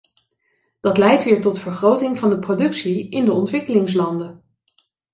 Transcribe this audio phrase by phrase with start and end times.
[0.79, 4.43] Dat leidt weer tot vergroting van de productie in de ontwikkelingslanden.